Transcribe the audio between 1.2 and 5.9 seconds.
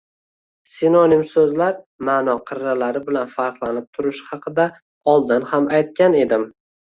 soʻzlar maʼno qirralari bilan farqlanib turishi haqida oldin ham